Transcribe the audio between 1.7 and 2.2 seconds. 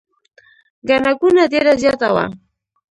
زیاته